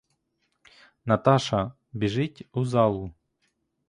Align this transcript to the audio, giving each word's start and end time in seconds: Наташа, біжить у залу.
Наташа, 1.05 1.71
біжить 1.93 2.47
у 2.51 2.65
залу. 2.65 3.11